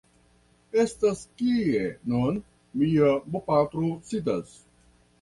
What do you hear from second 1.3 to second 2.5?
kie nun